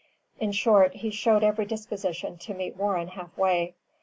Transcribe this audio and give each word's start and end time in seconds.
In 0.39 0.51
short, 0.51 0.95
he 0.95 1.11
showed 1.11 1.43
every 1.43 1.63
disposition 1.65 2.35
to 2.39 2.55
meet 2.55 2.75
Warren 2.75 3.09
half 3.09 3.37
way. 3.37 3.75